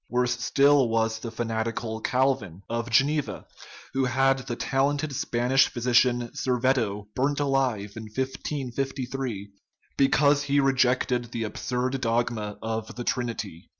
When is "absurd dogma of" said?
11.43-12.95